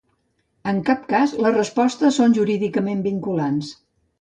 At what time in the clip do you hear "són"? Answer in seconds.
2.23-2.35